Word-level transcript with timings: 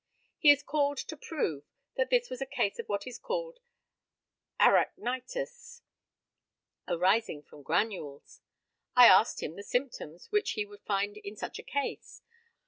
He 0.39 0.49
is 0.49 0.63
called 0.63 0.97
to 0.97 1.15
prove 1.15 1.63
that 1.95 2.09
this 2.09 2.27
was 2.31 2.41
a 2.41 2.47
case 2.47 2.79
of 2.79 2.89
what 2.89 3.05
is 3.05 3.19
called 3.19 3.59
arachnitis, 4.59 5.83
arising 6.87 7.43
from 7.43 7.61
granules. 7.61 8.41
I 8.95 9.05
asked 9.05 9.43
him 9.43 9.55
the 9.55 9.61
symptoms 9.63 10.31
which 10.31 10.53
he 10.53 10.65
would 10.65 10.81
find 10.81 11.17
in 11.17 11.35
such 11.35 11.59
a 11.59 11.63
case. 11.63 12.23